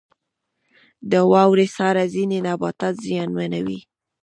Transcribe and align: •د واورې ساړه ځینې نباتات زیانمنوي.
•د 1.11 1.13
واورې 1.31 1.67
ساړه 1.75 2.03
ځینې 2.13 2.37
نباتات 2.47 2.95
زیانمنوي. 3.05 3.79